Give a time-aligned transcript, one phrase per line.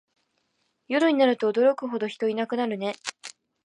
[0.87, 2.95] 夜になると驚くほど人いなくなるね